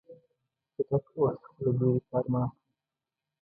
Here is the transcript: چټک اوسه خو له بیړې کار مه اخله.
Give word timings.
چټک 0.73 1.05
اوسه 1.15 1.47
خو 1.51 1.59
له 1.63 1.71
بیړې 1.77 1.99
کار 2.09 2.25
مه 2.31 2.41
اخله. 2.41 2.59